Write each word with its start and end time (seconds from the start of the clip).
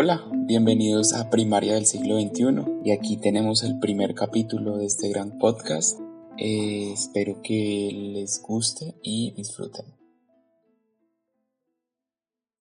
Hola, 0.00 0.30
bienvenidos 0.46 1.12
a 1.12 1.28
Primaria 1.28 1.74
del 1.74 1.84
siglo 1.84 2.20
XXI 2.20 2.84
y 2.84 2.92
aquí 2.92 3.16
tenemos 3.16 3.64
el 3.64 3.80
primer 3.80 4.14
capítulo 4.14 4.76
de 4.76 4.86
este 4.86 5.08
gran 5.08 5.38
podcast. 5.38 5.98
Eh, 6.36 6.92
espero 6.92 7.42
que 7.42 7.90
les 7.92 8.40
guste 8.40 8.94
y 9.02 9.32
disfruten. 9.32 9.86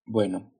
Bueno, 0.08 0.52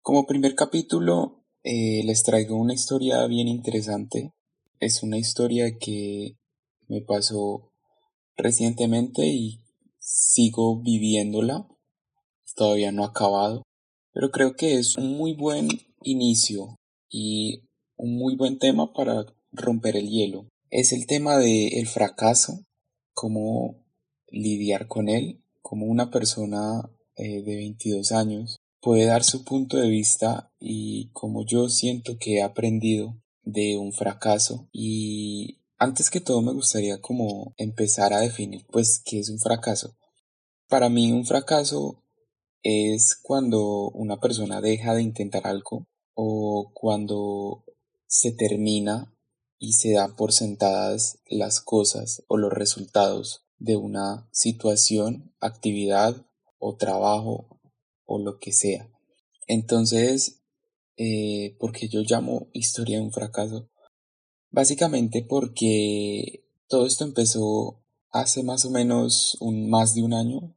como 0.00 0.24
primer 0.24 0.54
capítulo 0.54 1.44
eh, 1.62 2.00
les 2.06 2.22
traigo 2.22 2.56
una 2.56 2.72
historia 2.72 3.26
bien 3.26 3.46
interesante. 3.46 4.32
Es 4.80 5.02
una 5.02 5.18
historia 5.18 5.76
que 5.78 6.38
me 6.86 7.02
pasó 7.02 7.70
recientemente 8.34 9.26
y 9.26 9.60
sigo 9.98 10.80
viviéndola. 10.80 11.68
Todavía 12.54 12.92
no 12.92 13.04
ha 13.04 13.08
acabado, 13.08 13.62
pero 14.14 14.30
creo 14.30 14.56
que 14.56 14.78
es 14.78 14.96
un 14.96 15.14
muy 15.18 15.34
buen 15.34 15.68
inicio 16.10 16.76
y 17.08 17.64
un 17.96 18.16
muy 18.16 18.36
buen 18.36 18.58
tema 18.58 18.92
para 18.92 19.26
romper 19.52 19.96
el 19.96 20.08
hielo. 20.08 20.48
Es 20.70 20.92
el 20.92 21.06
tema 21.06 21.38
del 21.38 21.74
el 21.74 21.86
fracaso, 21.86 22.64
cómo 23.14 23.84
lidiar 24.28 24.86
con 24.86 25.08
él, 25.08 25.42
como 25.62 25.86
una 25.86 26.10
persona 26.10 26.90
eh, 27.16 27.42
de 27.42 27.56
22 27.56 28.12
años 28.12 28.58
puede 28.80 29.06
dar 29.06 29.24
su 29.24 29.44
punto 29.44 29.76
de 29.76 29.88
vista 29.88 30.52
y 30.58 31.10
como 31.12 31.44
yo 31.44 31.68
siento 31.68 32.16
que 32.18 32.36
he 32.36 32.42
aprendido 32.42 33.20
de 33.42 33.76
un 33.76 33.92
fracaso 33.92 34.68
y 34.72 35.60
antes 35.78 36.10
que 36.10 36.20
todo 36.20 36.42
me 36.42 36.52
gustaría 36.52 37.00
como 37.00 37.54
empezar 37.56 38.12
a 38.12 38.20
definir 38.20 38.66
pues 38.70 39.02
qué 39.04 39.20
es 39.20 39.30
un 39.30 39.38
fracaso. 39.38 39.96
Para 40.68 40.88
mí 40.88 41.12
un 41.12 41.24
fracaso 41.24 42.04
es 42.62 43.18
cuando 43.20 43.90
una 43.90 44.20
persona 44.20 44.60
deja 44.60 44.94
de 44.94 45.02
intentar 45.02 45.46
algo 45.46 45.86
o 46.20 46.72
cuando 46.74 47.64
se 48.08 48.32
termina 48.32 49.14
y 49.56 49.74
se 49.74 49.92
dan 49.92 50.16
por 50.16 50.32
sentadas 50.32 51.20
las 51.28 51.60
cosas 51.60 52.24
o 52.26 52.36
los 52.36 52.52
resultados 52.52 53.44
de 53.58 53.76
una 53.76 54.28
situación, 54.32 55.32
actividad 55.38 56.26
o 56.58 56.74
trabajo 56.74 57.60
o 58.04 58.18
lo 58.18 58.40
que 58.40 58.50
sea. 58.50 58.90
Entonces, 59.46 60.42
eh, 60.96 61.56
porque 61.60 61.86
yo 61.86 62.00
llamo 62.00 62.48
historia 62.52 62.96
de 62.96 63.04
un 63.04 63.12
fracaso? 63.12 63.70
Básicamente 64.50 65.22
porque 65.22 66.44
todo 66.66 66.84
esto 66.84 67.04
empezó 67.04 67.80
hace 68.10 68.42
más 68.42 68.64
o 68.64 68.70
menos 68.70 69.36
un 69.38 69.70
más 69.70 69.94
de 69.94 70.02
un 70.02 70.14
año, 70.14 70.56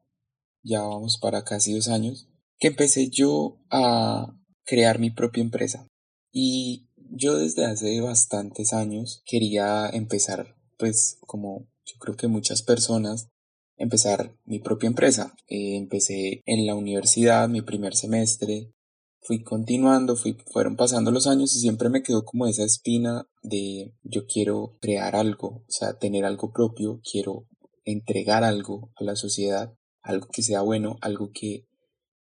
ya 0.64 0.82
vamos 0.82 1.20
para 1.22 1.44
casi 1.44 1.74
dos 1.76 1.88
años, 1.88 2.30
que 2.58 2.70
empecé 2.70 3.12
yo 3.12 3.60
a 3.70 4.41
crear 4.72 5.00
mi 5.00 5.12
propia 5.12 5.44
empresa. 5.44 5.86
Y 6.32 6.88
yo 6.96 7.36
desde 7.36 7.66
hace 7.66 8.00
bastantes 8.00 8.72
años 8.72 9.22
quería 9.26 9.90
empezar, 9.90 10.56
pues 10.80 11.18
como 11.28 11.68
yo 11.84 11.98
creo 12.00 12.16
que 12.16 12.30
muchas 12.30 12.62
personas, 12.64 13.28
empezar 13.76 14.34
mi 14.46 14.60
propia 14.60 14.88
empresa. 14.88 15.36
Eh, 15.50 15.76
empecé 15.76 16.42
en 16.46 16.66
la 16.66 16.76
universidad, 16.76 17.50
mi 17.50 17.62
primer 17.62 17.96
semestre, 17.98 18.72
fui 19.20 19.44
continuando, 19.44 20.16
fui, 20.16 20.38
fueron 20.54 20.78
pasando 20.78 21.12
los 21.12 21.28
años 21.28 21.54
y 21.58 21.60
siempre 21.60 21.90
me 21.90 22.02
quedó 22.02 22.24
como 22.24 22.48
esa 22.48 22.64
espina 22.64 23.28
de 23.44 23.94
yo 24.04 24.26
quiero 24.26 24.78
crear 24.80 25.18
algo, 25.18 25.66
o 25.68 25.72
sea, 25.72 26.00
tener 26.00 26.24
algo 26.24 26.54
propio, 26.54 27.02
quiero 27.04 27.46
entregar 27.84 28.46
algo 28.46 28.94
a 28.96 29.04
la 29.04 29.18
sociedad, 29.18 29.74
algo 30.02 30.30
que 30.32 30.44
sea 30.44 30.62
bueno, 30.62 30.98
algo 31.02 31.32
que 31.34 31.68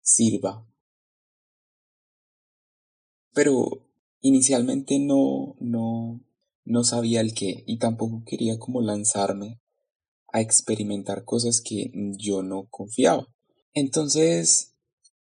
sirva 0.02 0.69
pero 3.40 3.88
inicialmente 4.20 5.00
no, 5.00 5.56
no, 5.62 6.22
no 6.66 6.84
sabía 6.84 7.22
el 7.22 7.34
qué 7.34 7.64
y 7.66 7.78
tampoco 7.78 8.24
quería 8.26 8.60
como 8.60 8.82
lanzarme 8.82 9.62
a 10.34 10.42
experimentar 10.42 11.24
cosas 11.24 11.62
que 11.62 11.90
yo 12.18 12.44
no 12.44 12.68
confiaba. 12.70 13.30
Entonces, 13.74 14.76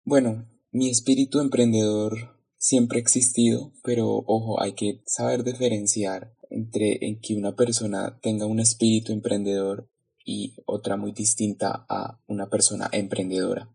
bueno, 0.03 0.49
mi 0.71 0.89
espíritu 0.89 1.41
emprendedor 1.41 2.41
siempre 2.57 2.97
ha 2.97 3.01
existido, 3.01 3.71
pero 3.83 4.23
ojo, 4.25 4.59
hay 4.63 4.73
que 4.73 5.03
saber 5.05 5.43
diferenciar 5.43 6.33
entre 6.49 6.97
en 7.05 7.19
que 7.21 7.35
una 7.35 7.55
persona 7.55 8.17
tenga 8.23 8.47
un 8.47 8.59
espíritu 8.59 9.13
emprendedor 9.13 9.91
y 10.25 10.55
otra 10.65 10.97
muy 10.97 11.11
distinta 11.11 11.85
a 11.87 12.19
una 12.25 12.49
persona 12.49 12.89
emprendedora. 12.91 13.71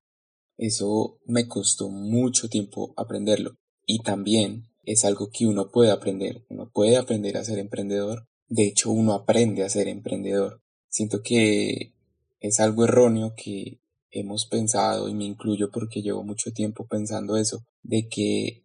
Eso 0.57 1.21
me 1.27 1.47
costó 1.47 1.91
mucho 1.91 2.49
tiempo 2.49 2.93
aprenderlo 2.97 3.62
y 3.87 4.01
también 4.01 4.69
es 4.85 5.05
algo 5.05 5.31
que 5.31 5.47
uno 5.47 5.71
puede 5.71 5.91
aprender. 5.91 6.45
Uno 6.49 6.71
puede 6.73 6.97
aprender 6.97 7.37
a 7.37 7.45
ser 7.45 7.59
emprendedor. 7.59 8.27
De 8.49 8.67
hecho, 8.67 8.91
uno 8.91 9.15
aprende 9.15 9.63
a 9.63 9.69
ser 9.69 9.89
emprendedor. 9.89 10.63
Siento 10.89 11.23
que 11.23 11.95
es 12.41 12.61
algo 12.61 12.85
erróneo 12.85 13.35
que 13.37 13.81
hemos 14.11 14.47
pensado, 14.47 15.09
y 15.09 15.15
me 15.15 15.25
incluyo 15.25 15.71
porque 15.71 16.03
llevo 16.03 16.23
mucho 16.23 16.53
tiempo 16.53 16.87
pensando 16.87 17.37
eso, 17.37 17.65
de 17.83 18.09
que 18.09 18.65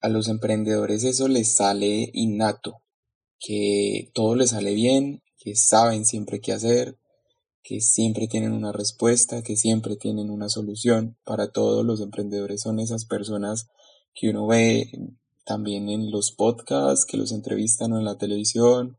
a 0.00 0.08
los 0.08 0.28
emprendedores 0.28 1.04
eso 1.04 1.26
les 1.26 1.48
sale 1.48 2.10
innato, 2.12 2.82
que 3.38 4.10
todo 4.12 4.34
les 4.36 4.50
sale 4.50 4.74
bien, 4.74 5.22
que 5.38 5.56
saben 5.56 6.04
siempre 6.04 6.40
qué 6.40 6.52
hacer, 6.52 6.98
que 7.62 7.80
siempre 7.80 8.28
tienen 8.28 8.52
una 8.52 8.72
respuesta, 8.72 9.42
que 9.42 9.56
siempre 9.56 9.96
tienen 9.96 10.30
una 10.30 10.48
solución. 10.48 11.16
Para 11.24 11.50
todos 11.50 11.84
los 11.84 12.00
emprendedores 12.00 12.62
son 12.62 12.78
esas 12.80 13.04
personas 13.04 13.68
que 14.18 14.30
uno 14.30 14.48
ve 14.48 14.90
también 15.44 15.88
en 15.88 16.10
los 16.10 16.32
podcasts 16.32 17.06
que 17.06 17.16
los 17.16 17.30
entrevistan 17.30 17.92
o 17.92 17.98
en 17.98 18.04
la 18.04 18.18
televisión 18.18 18.98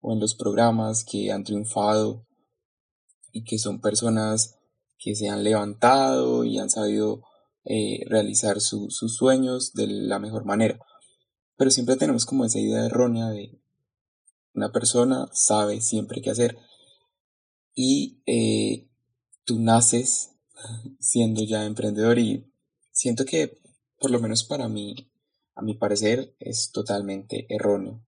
o 0.00 0.12
en 0.12 0.20
los 0.20 0.34
programas 0.34 1.02
que 1.02 1.32
han 1.32 1.44
triunfado 1.44 2.26
y 3.32 3.44
que 3.44 3.58
son 3.58 3.80
personas 3.80 4.58
que 4.98 5.14
se 5.14 5.30
han 5.30 5.44
levantado 5.44 6.44
y 6.44 6.58
han 6.58 6.68
sabido 6.68 7.22
eh, 7.64 8.04
realizar 8.06 8.60
sus 8.60 9.16
sueños 9.16 9.72
de 9.72 9.86
la 9.86 10.18
mejor 10.18 10.44
manera. 10.44 10.78
Pero 11.56 11.70
siempre 11.70 11.96
tenemos 11.96 12.26
como 12.26 12.44
esa 12.44 12.58
idea 12.58 12.84
errónea 12.84 13.30
de 13.30 13.58
una 14.52 14.72
persona 14.72 15.26
sabe 15.32 15.80
siempre 15.80 16.20
qué 16.20 16.30
hacer 16.30 16.58
y 17.74 18.20
eh, 18.26 18.88
tú 19.44 19.58
naces 19.58 20.32
siendo 21.00 21.42
ya 21.42 21.64
emprendedor 21.64 22.18
y 22.18 22.44
siento 22.92 23.24
que 23.24 23.63
por 24.04 24.10
lo 24.10 24.20
menos 24.20 24.44
para 24.44 24.68
mí, 24.68 25.10
a 25.54 25.62
mi 25.62 25.78
parecer, 25.78 26.36
es 26.38 26.70
totalmente 26.72 27.46
erróneo. 27.48 28.06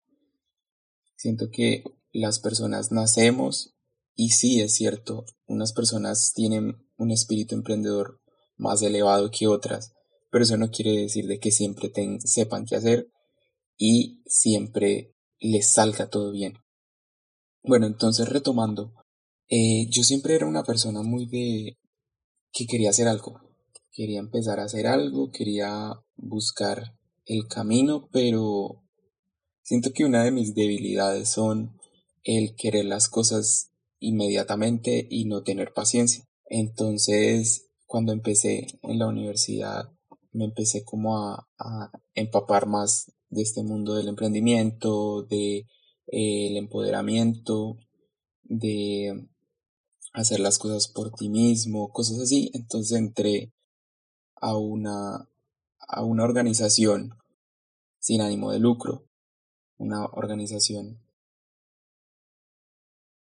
Siento 1.17 1.49
que 1.51 1.85
las 2.13 2.39
personas 2.39 2.93
nacemos 2.93 3.75
y 4.15 4.33
sí 4.33 4.61
es 4.61 4.75
cierto, 4.75 5.25
unas 5.47 5.73
personas 5.73 6.35
tienen 6.35 6.87
un 6.99 7.13
espíritu 7.13 7.55
emprendedor 7.55 8.21
más 8.59 8.83
elevado 8.83 9.31
que 9.31 9.47
otras, 9.47 9.95
pero 10.31 10.45
eso 10.45 10.59
no 10.59 10.71
quiere 10.71 11.01
decir 11.01 11.27
de 11.29 11.41
que 11.41 11.51
siempre 11.51 11.91
sepan 12.19 12.67
qué 12.67 12.77
hacer 12.77 13.11
y 13.79 14.21
siempre 14.27 15.15
les 15.39 15.73
salga 15.73 16.11
todo 16.11 16.31
bien. 16.31 16.59
Bueno, 17.63 17.87
entonces 17.87 18.29
retomando, 18.29 18.93
eh, 19.49 19.89
yo 19.89 20.03
siempre 20.03 20.35
era 20.35 20.47
una 20.47 20.63
persona 20.63 21.01
muy 21.01 21.25
de 21.25 21.79
que 22.53 22.67
quería 22.67 22.91
hacer 22.91 23.09
algo, 23.09 23.46
quería 23.97 24.21
empezar 24.21 24.61
a 24.61 24.65
hacer 24.65 24.87
algo, 24.87 25.31
quería 25.31 25.95
buscar 26.17 26.95
el 27.25 27.49
camino, 27.49 28.09
pero 28.13 28.83
siento 29.63 29.93
que 29.93 30.05
una 30.05 30.23
de 30.23 30.33
mis 30.33 30.55
debilidades 30.55 31.31
son 31.31 31.79
el 32.23 32.55
querer 32.57 32.85
las 32.85 33.09
cosas 33.09 33.71
inmediatamente 33.99 35.07
y 35.09 35.25
no 35.25 35.43
tener 35.43 35.73
paciencia. 35.73 36.25
Entonces, 36.45 37.71
cuando 37.87 38.13
empecé 38.13 38.67
en 38.83 38.99
la 38.99 39.07
universidad, 39.07 39.91
me 40.33 40.45
empecé 40.45 40.85
como 40.85 41.17
a, 41.17 41.49
empapar 42.15 42.67
más 42.67 43.11
de 43.31 43.43
este 43.43 43.63
mundo 43.63 43.95
del 43.95 44.09
emprendimiento, 44.09 45.23
de 45.23 45.67
eh, 46.13 46.49
el 46.49 46.57
empoderamiento, 46.59 47.79
de 48.43 49.27
hacer 50.13 50.41
las 50.41 50.59
cosas 50.59 50.89
por 50.89 51.13
ti 51.13 51.31
mismo, 51.31 51.89
cosas 51.89 52.19
así. 52.21 52.51
Entonces 52.53 52.99
entré 52.99 53.53
a 54.37 54.57
una, 54.57 55.29
a 55.79 56.03
una 56.05 56.25
organización 56.25 57.15
sin 57.99 58.21
ánimo 58.21 58.53
de 58.53 58.59
lucro, 58.59 59.09
una 59.79 60.05
organización 60.07 61.01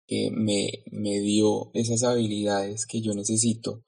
que 0.07 0.31
me, 0.31 0.85
me 0.91 1.21
dio 1.21 1.71
esas 1.73 2.03
habilidades 2.03 2.87
que 2.87 3.01
yo 3.01 3.15
necesito. 3.15 3.85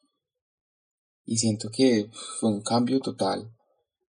Y 1.24 1.38
siento 1.38 1.70
que 1.70 2.08
fue 2.40 2.50
un 2.50 2.62
cambio 2.62 3.00
total 3.00 3.52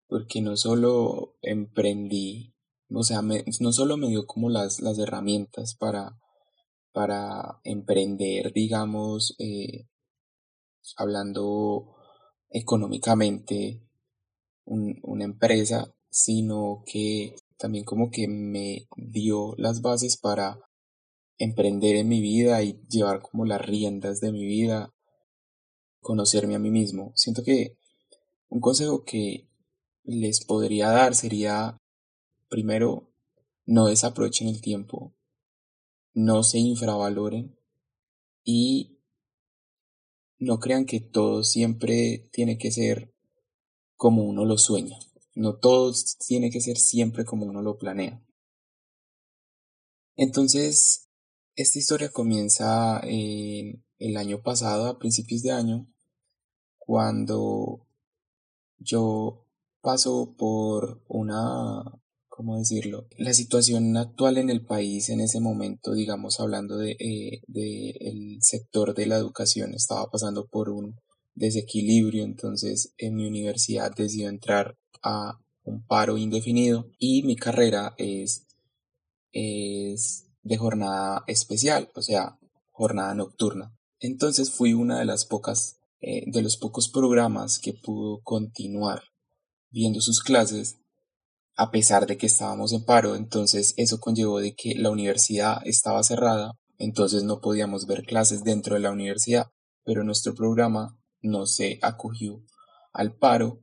porque 0.07 0.41
no 0.41 0.57
solo 0.57 1.37
emprendí, 1.43 2.55
o 2.93 3.03
sea, 3.05 3.23
no 3.23 3.73
solo 3.73 3.97
me 3.97 4.09
dio 4.09 4.27
como 4.27 4.51
las, 4.51 4.81
las 4.81 4.99
herramientas 4.99 5.77
para, 5.77 6.19
para 6.93 7.61
emprender, 7.65 8.53
digamos, 8.53 9.37
eh, 9.39 9.87
hablando 10.97 12.00
económicamente, 12.51 13.81
una 14.65 15.25
empresa, 15.25 15.93
sino 16.11 16.83
que 16.87 17.35
también 17.57 17.85
como 17.85 18.11
que 18.11 18.29
me 18.29 18.87
dio 18.97 19.55
las 19.57 19.81
bases 19.83 20.17
para 20.17 20.59
emprender 21.39 21.97
en 21.97 22.09
mi 22.09 22.21
vida 22.21 22.63
y 22.63 22.81
llevar 22.89 23.23
como 23.23 23.45
las 23.45 23.61
riendas 23.61 24.21
de 24.21 24.33
mi 24.33 24.45
vida, 24.45 24.93
conocerme 26.01 26.55
a 26.55 26.59
mí 26.59 26.71
mismo. 26.71 27.13
Siento 27.17 27.43
que 27.43 27.77
un 28.49 28.61
consejo 28.61 29.05
que 29.05 29.49
les 30.05 30.45
podría 30.45 30.89
dar 30.91 31.15
sería, 31.15 31.79
primero, 32.49 33.11
no 33.65 33.87
desaprovechen 33.87 34.49
el 34.49 34.61
tiempo, 34.61 35.15
no 36.13 36.43
se 36.43 36.59
infravaloren 36.59 37.57
y 38.45 39.00
no 40.41 40.59
crean 40.59 40.87
que 40.87 41.01
todo 41.01 41.45
siempre 41.45 42.29
tiene 42.33 42.59
que 42.59 42.73
ser 42.73 43.15
como 43.97 44.25
uno 44.25 44.45
lo 44.47 44.57
sueña. 44.59 44.99
No 45.35 45.57
todo 45.57 45.93
tiene 46.27 46.51
que 46.51 46.61
ser 46.61 46.79
siempre 46.79 47.25
como 47.25 47.47
uno 47.47 47.63
lo 47.63 47.79
planea. 47.79 48.25
Entonces, 50.17 51.09
esta 51.55 51.79
historia 51.79 52.11
comienza 52.11 53.01
en 53.05 53.85
el 53.99 54.17
año 54.17 54.43
pasado, 54.43 54.87
a 54.87 54.99
principios 54.99 55.43
de 55.43 55.53
año, 55.53 55.87
cuando 56.79 57.87
yo 58.79 59.47
paso 59.83 60.35
por 60.39 61.03
una, 61.09 62.00
¿cómo 62.41 62.57
decirlo? 62.57 63.07
La 63.19 63.35
situación 63.35 63.99
actual 63.99 64.39
en 64.39 64.49
el 64.49 64.65
país 64.65 65.11
en 65.11 65.21
ese 65.21 65.41
momento, 65.41 65.93
digamos, 65.93 66.41
hablando 66.41 66.79
de, 66.79 66.93
eh, 66.93 67.43
de 67.47 67.91
el 68.01 68.39
sector 68.41 68.95
de 68.95 69.05
la 69.05 69.17
educación, 69.17 69.75
estaba 69.75 70.07
pasando 70.11 70.49
por 70.49 70.71
un 70.71 70.99
desequilibrio, 71.35 72.25
entonces 72.25 72.95
en 72.97 73.17
mi 73.17 73.27
universidad 73.27 73.95
decidió 73.95 74.31
entrar 74.31 74.79
a 75.03 75.39
un 75.65 75.85
paro 75.85 76.17
indefinido 76.17 76.87
y 76.99 77.25
mi 77.25 77.37
carrera 77.37 77.93
es, 77.99 78.47
es 79.33 80.25
de 80.43 80.57
jornada 80.57 81.23
especial, 81.27 81.91
o 81.95 82.01
sea, 82.01 82.39
jornada 82.71 83.15
nocturna. 83.15 83.77
Entonces 83.99 84.51
fui 84.51 84.73
una 84.73 84.99
de 84.99 85.05
las 85.05 85.27
pocas, 85.27 85.79
eh, 86.01 86.23
de 86.25 86.41
los 86.41 86.57
pocos 86.57 86.89
programas 86.89 87.59
que 87.59 87.75
pudo 87.75 88.23
continuar 88.23 89.03
viendo 89.69 90.01
sus 90.01 90.23
clases 90.23 90.80
a 91.61 91.71
pesar 91.71 92.07
de 92.07 92.17
que 92.17 92.25
estábamos 92.25 92.73
en 92.73 92.87
paro, 92.87 93.17
entonces 93.17 93.75
eso 93.77 94.01
conllevó 94.01 94.41
de 94.41 94.55
que 94.55 94.75
la 94.77 94.89
universidad 94.89 95.61
estaba 95.67 96.03
cerrada, 96.03 96.53
entonces 96.79 97.23
no 97.23 97.43
podíamos 97.43 97.87
ver 97.87 98.05
clases 98.05 98.45
dentro 98.45 98.77
de 98.77 98.81
la 98.81 98.91
universidad, 98.91 99.49
pero 99.85 100.03
nuestro 100.03 100.35
programa 100.35 100.97
no 101.21 101.45
se 101.45 101.79
acogió 101.83 102.43
al 102.95 103.15
paro. 103.15 103.61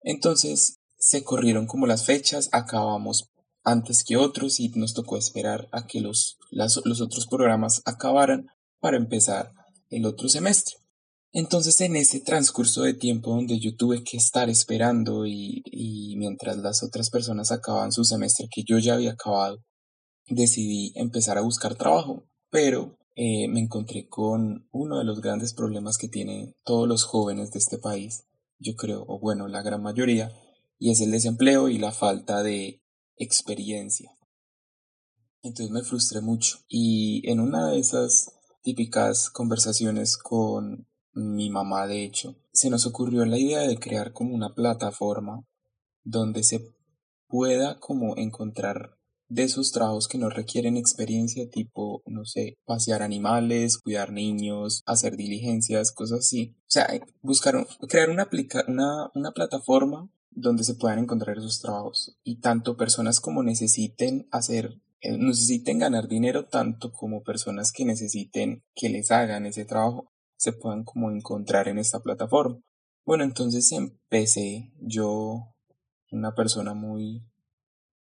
Entonces 0.00 0.78
se 0.96 1.24
corrieron 1.24 1.66
como 1.66 1.88
las 1.88 2.04
fechas, 2.06 2.50
acabamos 2.52 3.32
antes 3.64 4.04
que 4.04 4.16
otros 4.16 4.60
y 4.60 4.68
nos 4.76 4.94
tocó 4.94 5.16
esperar 5.16 5.68
a 5.72 5.88
que 5.88 6.00
los, 6.00 6.38
los 6.52 7.00
otros 7.00 7.26
programas 7.26 7.82
acabaran 7.84 8.46
para 8.78 8.96
empezar 8.96 9.50
el 9.90 10.06
otro 10.06 10.28
semestre. 10.28 10.76
Entonces 11.32 11.80
en 11.80 11.96
ese 11.96 12.20
transcurso 12.20 12.82
de 12.82 12.94
tiempo 12.94 13.30
donde 13.30 13.58
yo 13.60 13.76
tuve 13.76 14.02
que 14.02 14.16
estar 14.16 14.48
esperando 14.48 15.26
y, 15.26 15.62
y 15.66 16.16
mientras 16.16 16.56
las 16.56 16.82
otras 16.82 17.10
personas 17.10 17.52
acababan 17.52 17.92
su 17.92 18.04
semestre 18.04 18.48
que 18.50 18.64
yo 18.66 18.78
ya 18.78 18.94
había 18.94 19.12
acabado, 19.12 19.62
decidí 20.26 20.92
empezar 20.94 21.38
a 21.38 21.42
buscar 21.42 21.74
trabajo, 21.74 22.26
pero 22.50 22.98
eh, 23.14 23.48
me 23.48 23.60
encontré 23.60 24.08
con 24.08 24.68
uno 24.70 24.98
de 24.98 25.04
los 25.04 25.20
grandes 25.20 25.52
problemas 25.52 25.98
que 25.98 26.08
tienen 26.08 26.54
todos 26.64 26.86
los 26.86 27.04
jóvenes 27.04 27.50
de 27.50 27.58
este 27.58 27.78
país, 27.78 28.24
yo 28.58 28.74
creo, 28.76 29.04
o 29.08 29.18
bueno, 29.18 29.48
la 29.48 29.62
gran 29.62 29.82
mayoría, 29.82 30.30
y 30.78 30.92
es 30.92 31.00
el 31.00 31.10
desempleo 31.10 31.68
y 31.68 31.78
la 31.78 31.92
falta 31.92 32.42
de 32.42 32.82
experiencia. 33.16 34.12
Entonces 35.42 35.72
me 35.72 35.82
frustré 35.82 36.20
mucho 36.20 36.58
y 36.68 37.28
en 37.30 37.40
una 37.40 37.70
de 37.70 37.78
esas 37.78 38.32
típicas 38.62 39.30
conversaciones 39.30 40.16
con 40.16 40.86
mi 41.18 41.50
mamá, 41.50 41.86
de 41.86 42.04
hecho, 42.04 42.36
se 42.52 42.70
nos 42.70 42.86
ocurrió 42.86 43.24
la 43.24 43.38
idea 43.38 43.60
de 43.60 43.78
crear 43.78 44.12
como 44.12 44.34
una 44.34 44.54
plataforma 44.54 45.44
donde 46.04 46.42
se 46.42 46.74
pueda 47.26 47.78
como 47.78 48.16
encontrar 48.16 48.96
de 49.28 49.42
esos 49.42 49.72
trabajos 49.72 50.08
que 50.08 50.16
no 50.16 50.30
requieren 50.30 50.76
experiencia, 50.76 51.50
tipo, 51.50 52.02
no 52.06 52.24
sé, 52.24 52.56
pasear 52.64 53.02
animales, 53.02 53.78
cuidar 53.78 54.10
niños, 54.12 54.82
hacer 54.86 55.16
diligencias, 55.16 55.92
cosas 55.92 56.20
así. 56.20 56.56
O 56.60 56.70
sea, 56.70 56.88
buscar, 57.20 57.66
crear 57.88 58.08
una, 58.08 58.28
una, 58.68 59.10
una 59.14 59.32
plataforma 59.32 60.10
donde 60.30 60.64
se 60.64 60.74
puedan 60.74 61.00
encontrar 61.00 61.36
esos 61.36 61.60
trabajos 61.60 62.16
y 62.22 62.40
tanto 62.40 62.76
personas 62.76 63.20
como 63.20 63.42
necesiten 63.42 64.28
hacer 64.30 64.80
eh, 65.00 65.16
necesiten 65.16 65.78
ganar 65.78 66.08
dinero 66.08 66.46
tanto 66.46 66.90
como 66.92 67.22
personas 67.22 67.70
que 67.70 67.84
necesiten 67.84 68.64
que 68.74 68.88
les 68.88 69.12
hagan 69.12 69.46
ese 69.46 69.64
trabajo 69.64 70.10
se 70.38 70.52
puedan 70.52 70.84
como 70.84 71.10
encontrar 71.10 71.68
en 71.68 71.78
esta 71.78 72.00
plataforma. 72.00 72.60
Bueno, 73.04 73.24
entonces 73.24 73.70
empecé 73.72 74.72
yo, 74.80 75.54
una 76.10 76.34
persona 76.34 76.74
muy, 76.74 77.22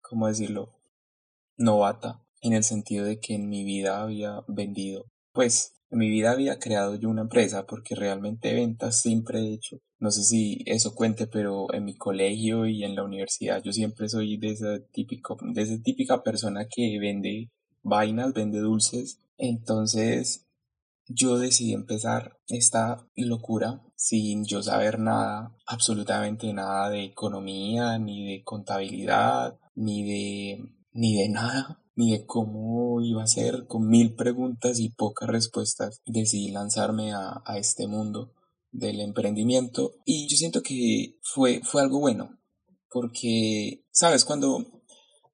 ¿cómo 0.02 0.28
decirlo? 0.28 0.74
novata 1.58 2.26
en 2.42 2.54
el 2.54 2.64
sentido 2.64 3.06
de 3.06 3.20
que 3.20 3.36
en 3.36 3.48
mi 3.48 3.64
vida 3.64 4.02
había 4.02 4.44
vendido, 4.48 5.06
pues 5.32 5.74
en 5.90 6.00
mi 6.00 6.10
vida 6.10 6.32
había 6.32 6.60
creado 6.60 6.96
yo 6.96 7.10
una 7.10 7.22
empresa 7.22 7.66
porque 7.68 7.96
realmente 7.96 8.54
ventas 8.54 9.00
siempre 9.00 9.40
he 9.40 9.54
hecho. 9.54 9.78
No 10.00 10.12
sé 10.12 10.24
si 10.24 10.64
eso 10.66 10.96
cuente, 10.96 11.28
pero 11.28 11.72
en 11.74 11.86
mi 11.86 11.96
colegio 11.96 12.66
y 12.66 12.84
en 12.84 12.96
la 12.96 13.04
universidad 13.04 13.62
yo 13.64 13.72
siempre 13.72 14.10
soy 14.10 14.38
de 14.38 14.50
esa, 14.52 14.80
típico, 14.92 15.38
de 15.42 15.62
esa 15.62 15.82
típica 15.82 16.24
persona 16.24 16.68
que 16.68 16.98
vende 17.00 17.52
vainas, 17.84 18.34
vende 18.34 18.60
dulces. 18.60 19.20
Entonces 19.38 20.48
yo 21.08 21.38
decidí 21.38 21.74
empezar 21.74 22.38
esta 22.48 23.08
locura 23.16 23.82
sin 23.96 24.46
yo 24.46 24.62
saber 24.64 25.00
nada, 25.00 25.56
absolutamente 25.66 26.52
nada 26.54 26.90
de 26.90 27.04
economía, 27.04 27.98
ni 28.00 28.26
de 28.26 28.44
contabilidad, 28.44 29.60
ni 29.76 30.04
de 30.04 30.74
ni 30.94 31.16
de 31.16 31.30
nada, 31.30 31.82
ni 31.96 32.12
de 32.12 32.26
cómo 32.26 33.02
iba 33.02 33.24
a 33.24 33.28
ser, 33.28 33.66
con 33.68 33.88
mil 33.88 34.16
preguntas 34.16 34.80
y 34.80 34.90
pocas 34.90 35.28
respuestas, 35.28 36.02
decidí 36.06 36.52
lanzarme 36.52 37.14
a, 37.14 37.42
a 37.46 37.58
este 37.58 37.88
mundo 37.88 38.34
del 38.72 39.02
emprendimiento. 39.02 39.94
Y 40.06 40.28
yo 40.28 40.38
siento 40.38 40.62
que 40.62 41.18
fue, 41.22 41.62
fue 41.64 41.82
algo 41.82 42.00
bueno, 42.00 42.40
porque, 42.90 43.86
sabes, 43.92 44.24
cuando 44.24 44.84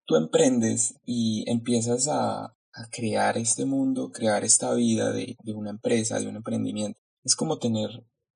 tú 0.05 0.15
emprendes 0.15 0.96
y 1.05 1.50
empiezas 1.50 2.08
a, 2.08 2.55
a 2.74 2.88
crear 2.90 3.38
este 3.38 3.66
mundo, 3.66 4.12
crear 4.12 4.44
esta 4.44 4.74
vida 4.74 5.12
de, 5.12 5.36
de 5.44 5.54
una 5.54 5.72
empresa, 5.72 6.20
de 6.20 6.28
un 6.28 6.38
emprendimiento, 6.38 7.00
es 7.24 7.36
como 7.36 7.60
tener 7.60 7.90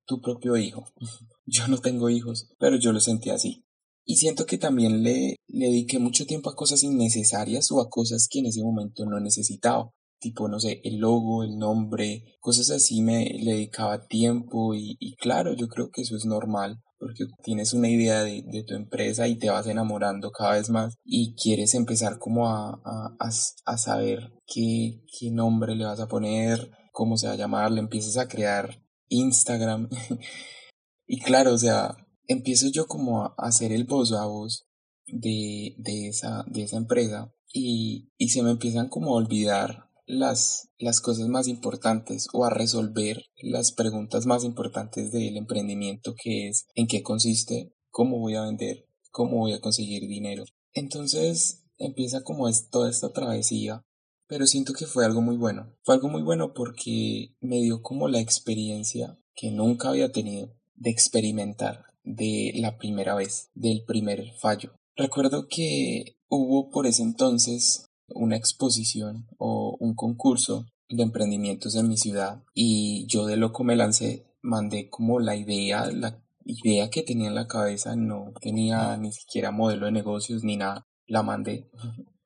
tu 0.06 0.20
propio 0.20 0.56
hijo. 0.56 0.84
Yo 1.46 1.68
no 1.68 1.78
tengo 1.78 2.08
hijos, 2.10 2.50
pero 2.58 2.76
yo 2.76 2.92
lo 2.92 3.00
sentí 3.00 3.30
así. 3.30 3.64
Y 4.06 4.16
siento 4.16 4.46
que 4.46 4.58
también 4.58 5.02
le, 5.02 5.36
le 5.46 5.66
dediqué 5.66 5.98
mucho 5.98 6.26
tiempo 6.26 6.50
a 6.50 6.54
cosas 6.54 6.82
innecesarias 6.82 7.70
o 7.70 7.80
a 7.80 7.88
cosas 7.88 8.28
que 8.30 8.40
en 8.40 8.46
ese 8.46 8.62
momento 8.62 9.04
no 9.06 9.20
necesitaba. 9.20 9.90
Tipo, 10.20 10.48
no 10.48 10.58
sé, 10.60 10.80
el 10.84 10.98
logo, 10.98 11.42
el 11.42 11.58
nombre, 11.58 12.36
cosas 12.40 12.70
así 12.70 13.02
me 13.02 13.24
le 13.24 13.52
dedicaba 13.52 14.06
tiempo 14.06 14.74
y, 14.74 14.96
y 15.00 15.16
claro, 15.16 15.54
yo 15.54 15.68
creo 15.68 15.90
que 15.90 16.02
eso 16.02 16.16
es 16.16 16.24
normal 16.24 16.82
porque 16.98 17.24
tienes 17.42 17.72
una 17.74 17.88
idea 17.88 18.22
de, 18.22 18.42
de, 18.46 18.62
tu 18.62 18.74
empresa 18.74 19.28
y 19.28 19.36
te 19.36 19.50
vas 19.50 19.66
enamorando 19.66 20.30
cada 20.30 20.52
vez 20.52 20.70
más 20.70 20.96
y 21.04 21.34
quieres 21.34 21.74
empezar 21.74 22.18
como 22.18 22.48
a, 22.48 22.80
a, 22.84 23.30
a, 23.66 23.78
saber 23.78 24.32
qué, 24.46 25.02
qué 25.18 25.30
nombre 25.30 25.74
le 25.74 25.84
vas 25.84 26.00
a 26.00 26.08
poner, 26.08 26.70
cómo 26.92 27.16
se 27.16 27.26
va 27.26 27.34
a 27.34 27.36
llamar, 27.36 27.72
le 27.72 27.80
empiezas 27.80 28.16
a 28.16 28.28
crear 28.28 28.82
Instagram. 29.08 29.88
y 31.06 31.20
claro, 31.20 31.52
o 31.52 31.58
sea, 31.58 31.96
empiezo 32.26 32.68
yo 32.68 32.86
como 32.86 33.24
a 33.24 33.34
hacer 33.38 33.72
el 33.72 33.84
voz 33.84 34.12
a 34.12 34.26
voz 34.26 34.66
de, 35.06 35.74
de, 35.78 36.08
esa, 36.08 36.44
de 36.46 36.62
esa 36.62 36.76
empresa 36.76 37.32
y, 37.52 38.12
y 38.16 38.28
se 38.30 38.42
me 38.42 38.50
empiezan 38.50 38.88
como 38.88 39.10
a 39.10 39.16
olvidar 39.16 39.90
las, 40.06 40.68
las 40.78 41.00
cosas 41.00 41.28
más 41.28 41.48
importantes 41.48 42.28
o 42.32 42.44
a 42.44 42.50
resolver 42.50 43.24
las 43.42 43.72
preguntas 43.72 44.26
más 44.26 44.44
importantes 44.44 45.12
del 45.12 45.36
emprendimiento 45.36 46.14
que 46.16 46.48
es 46.48 46.66
en 46.74 46.86
qué 46.86 47.02
consiste, 47.02 47.74
cómo 47.90 48.18
voy 48.18 48.34
a 48.34 48.42
vender, 48.42 48.86
cómo 49.10 49.38
voy 49.38 49.52
a 49.52 49.60
conseguir 49.60 50.06
dinero. 50.08 50.44
Entonces 50.72 51.64
empieza 51.78 52.22
como 52.22 52.48
es 52.48 52.68
toda 52.68 52.90
esta 52.90 53.12
travesía, 53.12 53.82
pero 54.26 54.46
siento 54.46 54.72
que 54.72 54.86
fue 54.86 55.04
algo 55.04 55.20
muy 55.20 55.36
bueno. 55.36 55.74
Fue 55.82 55.94
algo 55.94 56.08
muy 56.08 56.22
bueno 56.22 56.52
porque 56.54 57.34
me 57.40 57.60
dio 57.60 57.82
como 57.82 58.08
la 58.08 58.20
experiencia 58.20 59.18
que 59.34 59.50
nunca 59.50 59.88
había 59.88 60.12
tenido 60.12 60.54
de 60.74 60.90
experimentar 60.90 61.84
de 62.02 62.52
la 62.56 62.76
primera 62.78 63.14
vez, 63.14 63.50
del 63.54 63.84
primer 63.84 64.32
fallo. 64.40 64.74
Recuerdo 64.96 65.48
que 65.48 66.16
hubo 66.28 66.70
por 66.70 66.86
ese 66.86 67.02
entonces 67.02 67.90
una 68.08 68.36
exposición 68.36 69.26
o 69.38 69.76
un 69.80 69.94
concurso 69.94 70.66
de 70.88 71.02
emprendimientos 71.02 71.74
en 71.76 71.88
mi 71.88 71.96
ciudad 71.96 72.42
y 72.52 73.06
yo 73.06 73.26
de 73.26 73.36
loco 73.36 73.64
me 73.64 73.76
lancé, 73.76 74.26
mandé 74.42 74.88
como 74.88 75.20
la 75.20 75.36
idea, 75.36 75.90
la, 75.90 76.20
idea 76.44 76.90
que 76.90 77.02
tenía 77.02 77.28
en 77.28 77.34
la 77.34 77.46
cabeza, 77.46 77.96
no 77.96 78.32
tenía 78.40 78.96
ni 78.98 79.12
siquiera 79.12 79.50
modelo 79.50 79.86
de 79.86 79.92
negocios 79.92 80.44
ni 80.44 80.56
nada. 80.56 80.86
La 81.06 81.22
mandé 81.22 81.70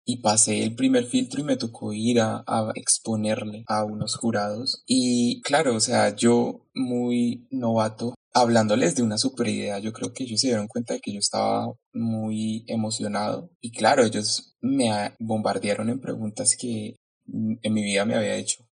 y 0.05 0.23
pasé 0.23 0.63
el 0.63 0.75
primer 0.75 1.05
filtro 1.05 1.41
y 1.43 1.45
me 1.45 1.57
tocó 1.57 1.93
ir 1.93 2.21
a, 2.21 2.43
exponerle 2.75 3.65
a 3.67 3.85
unos 3.85 4.17
jurados. 4.17 4.83
Y 4.87 5.43
claro, 5.43 5.75
o 5.75 5.81
sea, 5.81 6.17
yo 6.17 6.67
muy 6.75 7.47
novato, 7.51 8.15
hablándoles 8.33 8.95
de 8.95 9.03
una 9.03 9.19
super 9.19 9.49
idea, 9.49 9.79
yo 9.79 9.93
creo 9.93 10.13
que 10.13 10.25
ellos 10.25 10.41
se 10.41 10.49
dieron 10.49 10.69
cuenta 10.69 10.95
de 10.95 11.01
que 11.01 11.13
yo 11.13 11.19
estaba 11.19 11.67
muy 11.93 12.65
emocionado. 12.67 13.51
Y 13.61 13.73
claro, 13.73 14.05
ellos 14.05 14.57
me 14.61 15.15
bombardearon 15.19 15.89
en 15.89 16.01
preguntas 16.01 16.57
que 16.59 16.97
en 17.27 17.73
mi 17.75 17.83
vida 17.83 18.05
me 18.05 18.15
había 18.15 18.37
hecho. 18.37 18.65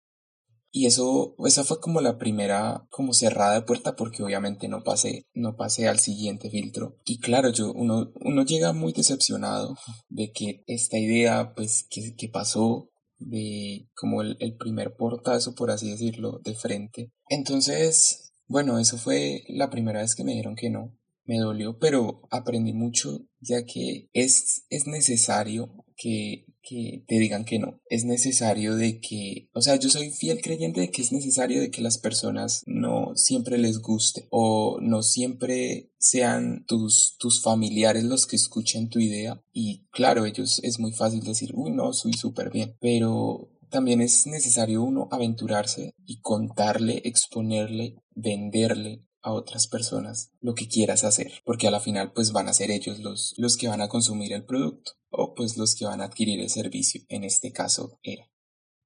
Y 0.77 0.88
eso, 0.88 1.35
esa 1.45 1.63
fue 1.63 1.79
como 1.79 2.01
la 2.01 2.17
primera, 2.17 2.85
como 2.89 3.13
cerrada 3.13 3.53
de 3.53 3.62
puerta, 3.62 3.95
porque 3.95 4.21
obviamente 4.21 4.67
no 4.67 4.83
pasé, 4.83 5.25
no 5.33 5.55
pasé 5.55 5.88
al 5.88 6.00
siguiente 6.00 6.50
filtro. 6.50 6.97
Y 7.05 7.19
claro, 7.19 7.50
yo, 7.50 7.71
uno, 7.71 8.12
uno 8.19 8.43
llega 8.43 8.74
muy 8.74 8.91
decepcionado 8.91 9.77
de 10.09 10.33
que 10.33 10.63
esta 10.67 10.97
idea, 10.97 11.53
pues, 11.55 11.88
que, 11.89 12.13
que 12.17 12.27
pasó, 12.27 12.89
de 13.19 13.88
como 13.95 14.21
el, 14.21 14.35
el 14.41 14.57
primer 14.57 14.97
portazo, 14.97 15.55
por 15.55 15.71
así 15.71 15.89
decirlo, 15.89 16.41
de 16.43 16.55
frente. 16.55 17.13
Entonces, 17.29 18.25
bueno, 18.47 18.79
eso 18.79 18.97
fue 18.97 19.43
la 19.49 19.69
primera 19.69 20.01
vez 20.01 20.15
que 20.15 20.23
me 20.23 20.31
dijeron 20.31 20.55
que 20.55 20.69
no. 20.69 20.97
Me 21.23 21.39
dolió, 21.39 21.79
pero 21.79 22.27
aprendí 22.29 22.73
mucho, 22.73 23.27
ya 23.39 23.65
que 23.65 24.09
es, 24.13 24.65
es 24.69 24.85
necesario 24.85 25.83
que 25.97 26.45
que 26.65 27.05
te 27.07 27.19
digan 27.19 27.45
que 27.45 27.59
no. 27.59 27.79
Es 27.89 28.03
necesario 28.03 28.75
de 28.75 28.99
que, 28.99 29.49
o 29.53 29.61
sea, 29.61 29.75
yo 29.77 29.89
soy 29.89 30.09
fiel 30.09 30.41
creyente 30.41 30.81
de 30.81 30.91
que 30.91 31.01
es 31.01 31.11
necesario 31.11 31.61
de 31.61 31.69
que 31.69 31.81
las 31.81 31.97
personas 31.97 32.63
no 32.65 33.15
siempre 33.15 33.57
les 33.57 33.79
guste 33.79 34.27
o 34.31 34.79
no 34.81 35.03
siempre 35.03 35.91
sean 35.97 36.65
tus, 36.65 37.15
tus 37.19 37.41
familiares 37.41 38.03
los 38.03 38.25
que 38.25 38.35
escuchen 38.35 38.89
tu 38.89 38.99
idea. 38.99 39.41
Y 39.53 39.85
claro, 39.91 40.25
ellos 40.25 40.59
es 40.63 40.79
muy 40.79 40.91
fácil 40.91 41.21
decir, 41.21 41.51
uy, 41.53 41.71
no, 41.71 41.93
soy 41.93 42.13
súper 42.13 42.49
bien, 42.51 42.75
pero 42.81 43.51
también 43.69 44.01
es 44.01 44.25
necesario 44.25 44.83
uno 44.83 45.07
aventurarse 45.11 45.93
y 46.05 46.19
contarle, 46.21 47.01
exponerle, 47.05 47.95
venderle 48.15 49.05
a 49.22 49.31
otras 49.31 49.67
personas 49.67 50.31
lo 50.39 50.53
que 50.55 50.67
quieras 50.67 51.03
hacer, 51.03 51.41
porque 51.43 51.67
a 51.67 51.72
la 51.72 51.79
final 51.79 52.13
pues 52.13 52.31
van 52.31 52.48
a 52.48 52.53
ser 52.53 52.72
ellos 52.72 53.00
los, 53.00 53.34
los 53.38 53.57
que 53.57 53.67
van 53.67 53.81
a 53.81 53.89
consumir 53.89 54.34
el 54.34 54.45
producto 54.45 54.93
o 55.10 55.34
pues 55.34 55.57
los 55.57 55.75
que 55.75 55.86
van 55.86 56.01
a 56.01 56.05
adquirir 56.05 56.39
el 56.39 56.50
servicio, 56.50 57.01
en 57.10 57.24
este 57.24 57.51
caso 57.51 58.00
era. 58.03 58.29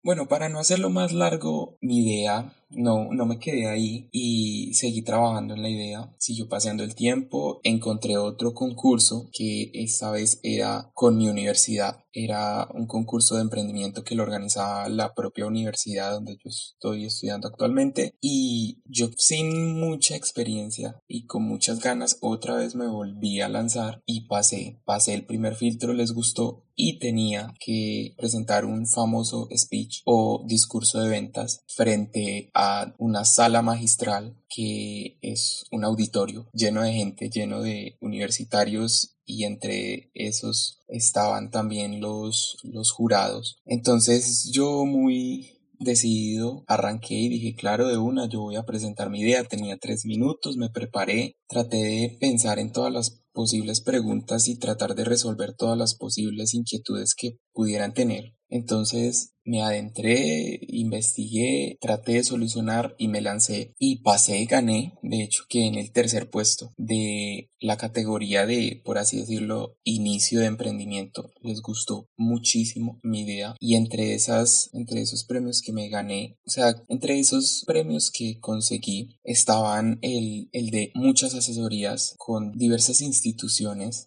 Bueno, 0.02 0.28
para 0.28 0.48
no 0.48 0.60
hacerlo 0.60 0.90
más 0.90 1.12
largo, 1.12 1.78
mi 1.82 2.06
idea 2.06 2.54
no, 2.72 3.10
no 3.12 3.26
me 3.26 3.40
quedé 3.40 3.68
ahí 3.68 4.10
y 4.12 4.74
seguí 4.74 5.02
trabajando 5.02 5.56
en 5.56 5.62
la 5.62 5.70
idea. 5.70 6.14
Siguió 6.18 6.48
pasando 6.48 6.84
el 6.84 6.96
tiempo, 6.96 7.60
encontré 7.64 8.18
otro 8.18 8.54
concurso 8.54 9.30
que 9.34 9.72
esta 9.74 10.12
vez 10.12 10.40
era 10.44 10.92
con 10.94 11.18
mi 11.18 11.28
universidad. 11.28 12.04
Era 12.12 12.68
un 12.74 12.88
concurso 12.88 13.36
de 13.36 13.42
emprendimiento 13.42 14.04
que 14.04 14.16
lo 14.16 14.24
organizaba 14.24 14.90
la 14.90 15.14
propia 15.14 15.46
universidad 15.46 16.12
donde 16.12 16.38
yo 16.44 16.50
estoy 16.50 17.06
estudiando 17.06 17.48
actualmente 17.48 18.16
y 18.20 18.82
yo 18.86 19.10
sin 19.16 19.80
mucha 19.80 20.16
experiencia 20.16 21.00
y 21.08 21.28
con 21.28 21.44
muchas 21.44 21.80
ganas 21.80 22.18
otra 22.22 22.56
vez 22.56 22.76
me 22.76 22.88
volví 22.88 23.42
a 23.42 23.50
lanzar 23.50 24.02
y 24.06 24.28
pasé, 24.28 24.82
pasé 24.86 25.14
el 25.14 25.26
primer 25.26 25.56
filtro, 25.56 25.94
les 25.94 26.12
gustó 26.12 26.66
y 26.80 26.98
tenía 26.98 27.54
que 27.60 28.14
presentar 28.18 28.64
un 28.64 28.88
famoso 28.88 29.50
speech 29.54 30.02
o 30.06 30.46
discurso 30.48 31.02
de 31.02 31.10
ventas 31.10 31.62
frente 31.68 32.50
a 32.54 32.59
una 32.98 33.26
sala 33.26 33.62
magistral 33.62 34.36
que 34.50 35.18
es 35.22 35.66
un 35.72 35.84
auditorio 35.84 36.48
lleno 36.54 36.82
de 36.82 36.94
gente, 36.94 37.30
lleno 37.30 37.62
de 37.62 37.98
universitarios 38.02 39.16
y 39.26 39.44
entre 39.44 40.10
esos 40.14 40.80
estaban 40.88 41.52
también 41.52 42.02
los, 42.02 42.58
los 42.64 42.92
jurados. 42.92 43.60
Entonces 43.66 44.50
yo 44.52 44.86
muy 44.86 45.60
decidido 45.80 46.64
arranqué 46.68 47.16
y 47.16 47.30
dije, 47.30 47.56
claro, 47.56 47.88
de 47.88 47.98
una, 47.98 48.28
yo 48.28 48.42
voy 48.42 48.58
a 48.58 48.66
presentar 48.66 49.10
mi 49.10 49.22
idea. 49.22 49.44
Tenía 49.44 49.78
tres 49.78 50.06
minutos, 50.06 50.58
me 50.58 50.70
preparé, 50.70 51.38
traté 51.48 51.78
de 51.78 52.18
pensar 52.20 52.60
en 52.60 52.72
todas 52.72 52.92
las 52.92 53.22
posibles 53.40 53.80
preguntas 53.80 54.50
y 54.50 54.60
tratar 54.60 54.96
de 54.96 55.06
resolver 55.06 55.54
todas 55.54 55.78
las 55.78 55.96
posibles 55.96 56.54
inquietudes 56.54 57.16
que 57.16 57.38
pudieran 57.54 57.94
tener. 57.94 58.34
Entonces 58.50 59.36
me 59.46 59.64
adentré, 59.64 60.60
investigué, 60.68 61.78
traté 61.82 62.14
de 62.14 62.24
solucionar 62.24 62.96
y 63.00 63.08
me 63.08 63.22
lancé 63.22 63.74
y 63.80 64.02
pasé, 64.02 64.46
gané, 64.46 64.94
de 65.02 65.24
hecho 65.24 65.44
que 65.50 65.66
en 65.66 65.76
el 65.76 65.92
tercer 65.92 66.30
puesto 66.30 66.72
de 66.78 67.50
la 67.60 67.78
categoría 67.78 68.46
de, 68.46 68.82
por 68.86 68.98
así 68.98 69.18
decirlo, 69.18 69.78
inicio 69.84 70.40
de 70.40 70.46
emprendimiento. 70.46 71.32
Les 71.42 71.62
gustó 71.62 72.08
muchísimo 72.16 73.00
mi 73.02 73.22
idea 73.22 73.56
y 73.60 73.76
entre 73.76 74.14
esas, 74.14 74.70
entre 74.74 75.02
esos 75.02 75.24
premios 75.24 75.62
que 75.62 75.74
me 75.74 75.90
gané, 75.90 76.38
o 76.46 76.50
sea, 76.50 76.76
entre 76.88 77.20
esos 77.20 77.64
premios 77.66 78.12
que 78.12 78.40
conseguí 78.40 79.18
estaban 79.24 79.98
el, 80.02 80.50
el 80.52 80.70
de 80.70 80.92
muchas 80.94 81.34
asesorías 81.34 82.14
con 82.18 82.52
diversas 82.52 83.02
instituciones 83.02 83.29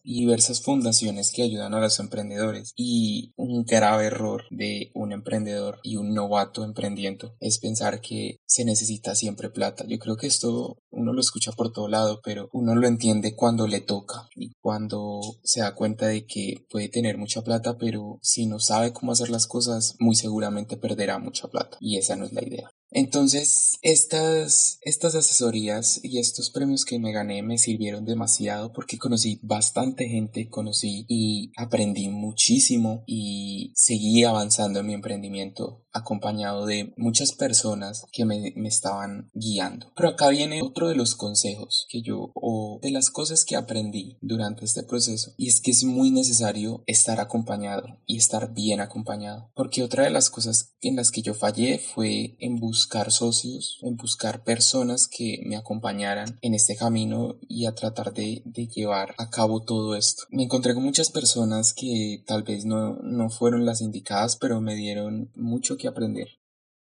y 0.03 0.21
diversas 0.21 0.63
fundaciones 0.63 1.33
que 1.33 1.43
ayudan 1.43 1.75
a 1.75 1.81
los 1.81 1.99
emprendedores 2.01 2.73
y 2.77 3.33
un 3.37 3.65
grave 3.65 4.07
error 4.07 4.45
de 4.51 4.91
un 4.95 5.13
emprendedor 5.13 5.79
y 5.83 5.97
un 5.97 6.15
novato 6.15 6.65
emprendiendo 6.65 7.35
es 7.41 7.59
pensar 7.59 8.01
que 8.01 8.39
se 8.47 8.65
necesita 8.65 9.15
siempre 9.15 9.51
plata. 9.51 9.85
Yo 9.87 9.99
creo 9.99 10.17
que 10.17 10.27
esto 10.27 10.79
uno 10.91 11.13
lo 11.13 11.21
escucha 11.21 11.53
por 11.53 11.73
todo 11.73 11.89
lado, 11.89 12.21
pero 12.25 12.49
uno 12.53 12.75
lo 12.75 12.87
entiende 12.87 13.35
cuando 13.35 13.67
le 13.67 13.81
toca 13.81 14.29
y 14.37 14.53
cuando 14.61 15.21
se 15.43 15.61
da 15.61 15.75
cuenta 15.75 16.07
de 16.07 16.27
que 16.27 16.67
puede 16.71 16.89
tener 16.89 17.19
mucha 17.19 17.43
plata, 17.43 17.77
pero 17.79 18.19
si 18.23 18.47
no 18.47 18.59
sabe 18.59 18.93
cómo 18.93 19.13
hacer 19.13 19.31
las 19.31 19.47
cosas, 19.47 19.97
muy 19.99 20.15
seguramente 20.15 20.77
perderá 20.77 21.19
mucha 21.19 21.49
plata 21.49 21.77
y 21.81 21.97
esa 21.97 22.17
no 22.17 22.25
es 22.25 22.33
la 22.33 22.45
idea. 22.45 22.71
Entonces, 22.95 23.79
estas, 23.83 24.79
estas 24.83 25.15
asesorías 25.15 26.01
y 26.03 26.19
estos 26.19 26.51
premios 26.51 26.85
que 26.85 26.99
me 26.99 27.13
gané 27.13 27.43
me 27.43 27.59
sirvieron 27.59 28.05
demasiado 28.05 28.73
porque 28.73 28.99
conocí 28.99 29.41
bastante 29.43 30.09
gente, 30.09 30.49
conocí 30.49 31.07
y 31.09 31.53
aprendí 31.57 32.09
muchísimo 32.09 33.03
y 33.07 33.73
seguí 33.75 34.25
avanzando 34.25 34.81
en 34.81 34.87
mi 34.87 34.95
emprendimiento 34.95 35.85
acompañado 35.95 36.65
de 36.65 36.95
muchas 36.97 37.33
personas 37.33 38.07
que 38.13 38.25
me, 38.25 38.53
me 38.57 38.69
estaban 38.69 39.31
guiando. 39.35 39.93
Pero 39.95 40.11
acá 40.11 40.29
viene 40.29 40.63
otro 40.63 40.89
de 40.89 40.95
los 40.95 41.15
consejos 41.15 41.87
que 41.91 42.01
yo 42.03 42.33
o 42.35 42.79
de 42.83 42.91
las 42.91 43.11
cosas 43.11 43.45
que 43.45 43.57
aprendí 43.57 44.17
durante 44.23 44.65
este 44.65 44.83
proceso 44.83 45.33
y 45.37 45.49
es 45.49 45.61
que 45.61 45.71
es 45.71 45.85
muy 45.85 46.11
necesario 46.11 46.83
estar 46.87 47.21
acompañado 47.21 48.01
y 48.07 48.17
estar 48.17 48.55
bien 48.55 48.81
acompañado 48.81 49.51
porque 49.55 49.83
otra 49.83 50.05
de 50.05 50.11
las 50.11 50.31
cosas 50.31 50.75
en 50.81 50.97
las 50.97 51.11
que 51.11 51.23
yo 51.23 51.35
fallé 51.35 51.79
fue 51.79 52.37
en 52.39 52.57
buscar 52.57 52.82
buscar 52.83 53.13
socios, 53.13 53.79
en 53.83 53.97
buscar 53.97 54.43
personas 54.43 55.07
que 55.07 55.41
me 55.47 55.57
acompañaran 55.57 56.37
en 56.43 56.55
este 56.55 56.75
camino 56.75 57.39
y 57.49 57.67
a 57.67 57.75
tratar 57.77 58.13
de, 58.13 58.43
llevar 58.75 59.15
a 59.19 59.31
cabo 59.31 59.63
todo 59.63 59.95
esto. 59.95 60.25
Me 60.31 60.43
encontré 60.43 60.75
con 60.75 60.83
muchas 60.83 61.11
personas 61.11 61.75
que 61.75 62.25
tal 62.27 62.43
vez 62.43 62.65
no, 62.65 62.97
no 62.97 63.31
fueron 63.31 63.65
las 63.65 63.83
indicadas, 63.83 64.35
pero 64.37 64.61
me 64.61 64.75
dieron 64.75 65.31
mucho 65.37 65.77
que 65.77 65.87
aprender. 65.87 66.41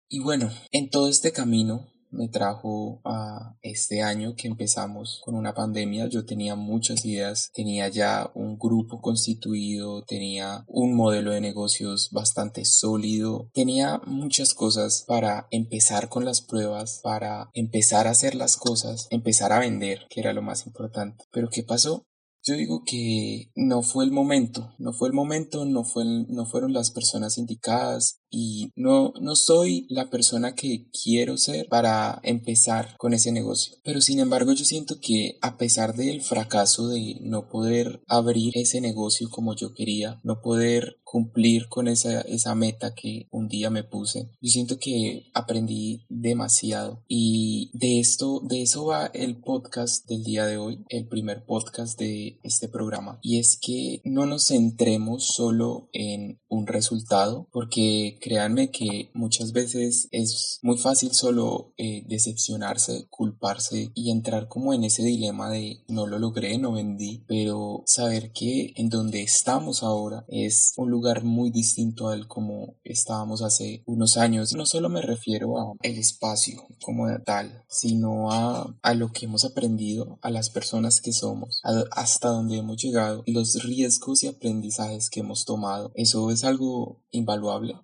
Y 0.09 0.19
bueno, 0.19 0.51
en 0.71 0.89
todo 0.89 1.07
este 1.07 1.31
camino 1.31 1.87
me 2.11 2.27
trajo 2.27 3.01
a 3.03 3.55
este 3.61 4.01
año 4.01 4.35
que 4.35 4.47
empezamos 4.47 5.21
con 5.23 5.35
una 5.35 5.53
pandemia. 5.53 6.07
Yo 6.07 6.25
tenía 6.25 6.55
muchas 6.55 7.05
ideas, 7.05 7.51
tenía 7.53 7.87
ya 7.89 8.31
un 8.33 8.57
grupo 8.57 9.01
constituido, 9.01 10.03
tenía 10.03 10.63
un 10.67 10.95
modelo 10.95 11.31
de 11.31 11.41
negocios 11.41 12.09
bastante 12.11 12.65
sólido, 12.65 13.49
tenía 13.53 14.01
muchas 14.05 14.53
cosas 14.53 15.03
para 15.07 15.47
empezar 15.51 16.09
con 16.09 16.25
las 16.25 16.41
pruebas, 16.41 16.99
para 17.03 17.49
empezar 17.53 18.07
a 18.07 18.11
hacer 18.11 18.35
las 18.35 18.57
cosas, 18.57 19.07
empezar 19.09 19.51
a 19.51 19.59
vender, 19.59 20.05
que 20.09 20.21
era 20.21 20.33
lo 20.33 20.41
más 20.41 20.65
importante. 20.65 21.25
Pero 21.31 21.49
¿qué 21.49 21.63
pasó? 21.63 22.05
Yo 22.47 22.53
digo 22.55 22.83
que 22.85 23.49
no 23.55 23.81
fue 23.81 24.05
el 24.05 24.11
momento, 24.11 24.75
no 24.77 24.93
fue 24.93 25.07
el 25.07 25.15
momento, 25.15 25.65
no, 25.65 25.83
fue 25.83 26.03
no 26.05 26.45
fueron 26.45 26.73
las 26.73 26.91
personas 26.91 27.39
indicadas, 27.39 28.19
y 28.35 28.73
no, 28.75 29.13
no 29.21 29.37
soy 29.37 29.87
la 29.89 30.09
persona 30.09 30.55
que 30.55 30.87
quiero 30.91 31.37
ser 31.37 31.69
para 31.69 32.19
empezar 32.23 32.97
con 32.97 33.13
ese 33.13 33.31
negocio. 33.31 33.77
Pero 33.81 34.01
sin 34.01 34.19
embargo 34.19 34.51
yo 34.51 34.65
siento 34.65 34.99
que 34.99 35.37
a 35.41 35.57
pesar 35.57 35.95
del 35.95 36.21
fracaso 36.21 36.89
de 36.89 37.17
no 37.21 37.47
poder 37.47 38.01
abrir 38.07 38.51
ese 38.57 38.81
negocio 38.81 39.29
como 39.29 39.55
yo 39.55 39.73
quería, 39.73 40.19
no 40.23 40.41
poder 40.41 40.97
cumplir 41.05 41.69
con 41.69 41.87
esa, 41.87 42.21
esa 42.21 42.55
meta 42.55 42.93
que 42.93 43.27
un 43.31 43.47
día 43.47 43.69
me 43.69 43.85
puse, 43.85 44.31
yo 44.41 44.49
siento 44.49 44.79
que 44.79 45.27
aprendí 45.33 46.05
demasiado 46.09 47.05
y 47.07 47.71
de 47.73 48.01
esto, 48.01 48.41
de 48.43 48.63
eso 48.63 48.87
va 48.87 49.05
el 49.13 49.37
podcast 49.37 50.09
del 50.09 50.25
día 50.25 50.45
de 50.45 50.57
hoy, 50.57 50.83
el 50.89 51.07
primer 51.07 51.45
podcast 51.45 51.97
de 51.97 52.39
este 52.43 52.67
programa 52.67 53.17
y 53.21 53.39
es 53.39 53.57
que 53.57 54.01
no 54.03 54.25
nos 54.25 54.47
centremos 54.47 55.25
solo 55.25 55.87
en 55.93 56.41
un 56.49 56.67
resultado 56.67 57.47
porque 57.53 58.17
créanme 58.25 58.71
que 58.71 59.11
muchas 59.13 59.51
veces 59.51 60.07
es 60.09 60.57
muy 60.63 60.79
fácil 60.79 61.13
solo 61.13 61.75
eh, 61.77 62.03
decepcionarse, 62.07 63.05
culparse 63.11 63.91
y 63.93 64.09
entrar 64.09 64.47
como 64.47 64.73
en 64.73 64.83
ese 64.83 65.03
dilema 65.03 65.51
de 65.51 65.83
no 65.87 66.07
lo 66.07 66.17
logré, 66.17 66.57
no 66.57 66.71
vendí, 66.71 67.23
pero 67.27 67.83
saber 67.85 68.31
que 68.31 68.73
en 68.77 68.89
donde 68.89 69.21
estamos 69.21 69.83
ahora 69.83 70.25
es 70.27 70.73
un 70.75 70.89
lugar 70.89 71.23
muy 71.23 71.51
distinto 71.51 72.09
al 72.09 72.27
como 72.27 72.73
estábamos 72.83 73.43
hace 73.43 73.83
unos 73.85 74.17
años. 74.17 74.55
No 74.55 74.65
solo 74.65 74.89
me 74.89 75.03
refiero 75.03 75.59
a 75.59 75.73
el 75.83 75.99
espacio 75.99 76.65
como 76.83 77.05
tal, 77.23 77.63
sino 77.69 78.31
a, 78.31 78.75
a 78.81 78.93
lo 78.95 79.11
que 79.11 79.25
hemos 79.25 79.45
aprendido, 79.45 80.17
a 80.23 80.31
las 80.31 80.49
personas 80.49 80.99
que 80.99 81.13
somos, 81.13 81.61
hasta 81.91 82.29
donde 82.29 82.57
hemos 82.57 82.81
llegado, 82.81 83.23
los 83.27 83.63
riesgos 83.63 84.23
y 84.23 84.27
aprendizajes 84.29 85.11
que 85.11 85.19
hemos 85.19 85.45
tomado. 85.45 85.91
Eso 85.93 86.31
es 86.31 86.43
algo 86.43 87.03
invaluable 87.11 87.75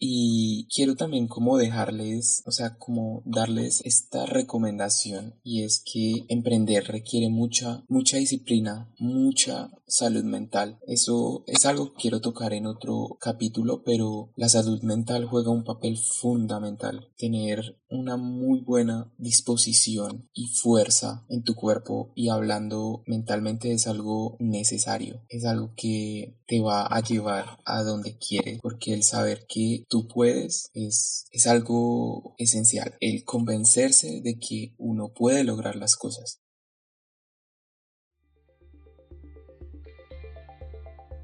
quiero 0.74 0.96
también 0.96 1.28
como 1.28 1.58
dejarles, 1.58 2.44
o 2.46 2.52
sea, 2.52 2.78
como 2.78 3.22
darles 3.26 3.82
esta 3.86 4.26
recomendación 4.26 5.36
y 5.44 5.64
es 5.64 5.84
que 5.86 6.26
emprender 6.28 6.86
requiere 6.86 7.30
mucha, 7.30 7.84
mucha 7.88 8.18
disciplina, 8.18 8.90
mucha 8.98 9.72
salud 9.88 10.24
mental. 10.24 10.80
Eso 10.88 11.44
es 11.48 11.66
algo 11.66 11.94
que 11.94 12.02
quiero 12.02 12.22
tocar 12.22 12.54
en 12.54 12.66
otro 12.66 13.18
capítulo, 13.20 13.84
pero 13.84 14.32
la 14.36 14.50
salud 14.50 14.82
mental 14.82 15.26
juega 15.26 15.52
un 15.52 15.64
papel 15.64 15.98
fundamental. 15.98 17.10
Tener 17.18 17.81
una 17.92 18.18
muy 18.18 18.62
buena 18.62 19.14
disposición 19.18 20.30
y 20.34 20.48
fuerza 20.48 21.26
en 21.30 21.44
tu 21.44 21.56
cuerpo 21.56 22.12
y 22.16 22.30
hablando 22.30 23.04
mentalmente 23.06 23.72
es 23.74 23.86
algo 23.86 24.38
necesario, 24.40 25.22
es 25.30 25.46
algo 25.46 25.74
que 25.76 26.38
te 26.48 26.62
va 26.62 26.88
a 26.88 27.02
llevar 27.02 27.60
a 27.66 27.84
donde 27.84 28.18
quieres, 28.18 28.60
porque 28.62 28.94
el 28.94 29.04
saber 29.04 29.46
que 29.48 29.84
tú 29.90 30.08
puedes 30.08 30.70
es, 30.74 31.26
es 31.32 31.48
algo 31.48 32.36
esencial, 32.38 32.96
el 33.00 33.24
convencerse 33.26 34.22
de 34.22 34.40
que 34.40 34.74
uno 34.78 35.14
puede 35.14 35.44
lograr 35.44 35.76
las 35.76 35.96
cosas. 35.96 36.42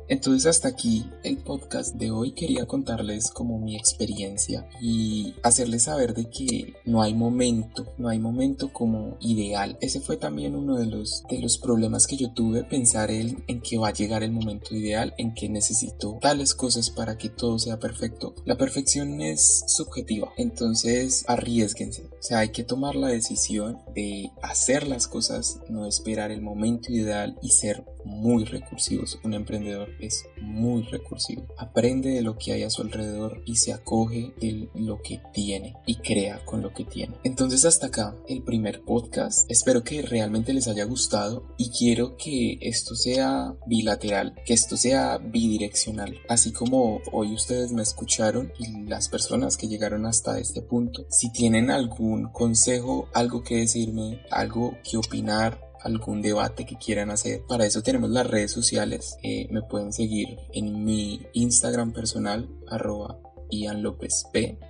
Entonces 0.10 0.46
hasta 0.46 0.70
aquí 0.70 1.06
el 1.24 1.38
podcast 1.38 1.96
de 1.96 2.12
hoy 2.12 2.32
quería 2.32 2.66
contarles 2.66 3.30
como 3.30 3.60
mi 3.60 3.76
experiencia 3.76 4.68
y 4.82 5.36
hacerles 5.44 5.84
saber 5.84 6.14
de 6.14 6.30
que 6.30 6.76
no 6.86 7.02
hay 7.02 7.14
momento, 7.14 7.94
no 7.98 8.08
hay 8.08 8.18
momento 8.18 8.72
como 8.72 9.18
ideal. 9.20 9.78
Ese 9.82 10.00
fue 10.00 10.16
también 10.16 10.56
uno 10.56 10.78
de 10.78 10.86
los, 10.86 11.24
de 11.30 11.40
los 11.40 11.58
problemas 11.58 12.08
que 12.08 12.16
yo 12.16 12.32
tuve, 12.32 12.64
pensar 12.64 13.12
en, 13.12 13.44
en 13.48 13.62
que 13.62 13.78
va 13.78 13.90
a 13.90 13.94
llegar 13.94 14.24
el 14.24 14.32
momento 14.32 14.76
ideal, 14.76 15.14
en 15.18 15.34
que 15.34 15.50
necesito 15.50 16.20
tales 16.22 16.56
cosas 16.56 16.90
para 16.90 17.18
que 17.18 17.30
todo 17.30 17.60
sea 17.60 17.78
perfecto. 17.78 18.34
La 18.46 18.58
perfección 18.58 19.22
es 19.22 19.66
subjetiva, 19.68 20.32
entonces 20.38 21.26
arriesguense. 21.28 22.04
O 22.04 22.22
sea, 22.22 22.40
hay 22.40 22.50
que 22.50 22.64
tomar 22.64 22.96
la 22.96 23.08
decisión 23.08 23.80
de 23.94 24.32
hacer 24.42 24.88
las 24.88 25.08
cosas, 25.08 25.60
no 25.70 25.86
esperar 25.86 26.32
el 26.32 26.42
momento 26.42 26.92
ideal 26.92 27.38
y 27.42 27.50
ser 27.50 27.86
muy 28.06 28.46
recursivos. 28.46 29.20
Un 29.24 29.34
emprendedor 29.34 29.90
es 30.00 30.26
muy 30.42 30.84
recursivo. 30.84 31.48
Aprende 31.58 32.10
de 32.10 32.22
lo 32.22 32.38
que 32.38 32.54
hay 32.54 32.64
a 32.64 32.70
su 32.70 32.82
alrededor 32.82 33.42
y 33.46 33.56
se 33.56 33.74
acoge 33.74 34.34
de 34.40 34.70
lo 34.76 35.02
que 35.02 35.22
tiene 35.34 35.76
y 35.86 35.96
crea 35.96 36.44
con 36.46 36.62
lo 36.62 36.74
que 36.74 36.84
tiene. 36.84 37.16
Entonces 37.24 37.66
hasta 37.66 37.88
acá 37.88 38.16
el 38.28 38.44
primer 38.44 38.82
podcast. 38.84 39.50
Espero 39.50 39.84
que 39.84 40.02
realmente 40.02 40.54
les 40.54 40.68
haya 40.68 40.86
gustado 40.86 41.44
y 41.58 41.70
quiero 41.70 42.18
que 42.18 42.58
esto 42.62 42.96
sea 42.96 43.56
bilateral, 43.66 44.36
que 44.46 44.54
esto 44.54 44.78
sea 44.78 45.18
bidireccional. 45.18 46.18
Así 46.30 46.52
como 46.52 47.02
hoy 47.12 47.34
ustedes 47.34 47.72
me 47.72 47.82
escucharon 47.82 48.52
y 48.60 48.84
las 48.88 49.10
personas 49.10 49.58
que 49.58 49.68
llegaron 49.68 50.06
hasta 50.06 50.40
este 50.40 50.62
punto, 50.62 51.06
si 51.10 51.32
tienen 51.32 51.72
algún 51.72 52.32
consejo, 52.32 53.10
algo 53.14 53.44
que 53.44 53.58
decirme, 53.58 54.22
algo 54.32 54.78
que 54.90 54.98
opinar, 54.98 55.67
algún 55.84 56.22
debate 56.22 56.66
que 56.66 56.78
quieran 56.78 57.12
hacer. 57.12 57.42
Para 57.48 57.66
eso 57.66 57.82
tenemos 57.82 58.10
las 58.10 58.28
redes 58.28 58.52
sociales. 58.52 59.18
Eh, 59.24 59.48
me 59.52 59.62
pueden 59.62 59.94
seguir 59.94 60.38
en 60.54 60.84
mi 60.84 61.22
Instagram 61.34 61.94
personal, 61.94 62.50
arroba 62.68 63.20
Ian 63.50 63.84
López 63.84 64.26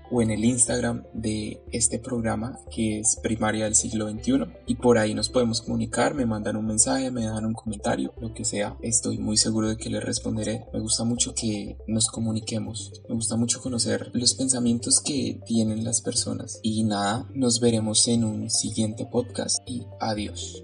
o 0.09 0.21
en 0.21 0.31
el 0.31 0.45
Instagram 0.45 1.03
de 1.13 1.61
este 1.71 1.99
programa 1.99 2.59
que 2.71 2.99
es 2.99 3.17
Primaria 3.21 3.65
del 3.65 3.75
siglo 3.75 4.09
XXI 4.09 4.45
y 4.65 4.75
por 4.75 4.97
ahí 4.97 5.13
nos 5.13 5.29
podemos 5.29 5.61
comunicar, 5.61 6.13
me 6.13 6.25
mandan 6.25 6.55
un 6.55 6.65
mensaje, 6.65 7.11
me 7.11 7.25
dan 7.25 7.45
un 7.45 7.53
comentario, 7.53 8.13
lo 8.19 8.33
que 8.33 8.45
sea, 8.45 8.77
estoy 8.81 9.17
muy 9.17 9.37
seguro 9.37 9.69
de 9.69 9.77
que 9.77 9.89
les 9.89 10.03
responderé. 10.03 10.65
Me 10.73 10.79
gusta 10.79 11.03
mucho 11.03 11.33
que 11.33 11.77
nos 11.87 12.07
comuniquemos, 12.07 13.01
me 13.09 13.15
gusta 13.15 13.35
mucho 13.35 13.61
conocer 13.61 14.11
los 14.13 14.35
pensamientos 14.35 15.01
que 15.01 15.39
tienen 15.45 15.83
las 15.83 16.01
personas 16.01 16.59
y 16.61 16.83
nada, 16.83 17.27
nos 17.33 17.59
veremos 17.59 18.07
en 18.07 18.23
un 18.23 18.49
siguiente 18.49 19.05
podcast 19.05 19.57
y 19.65 19.85
adiós. 19.99 20.63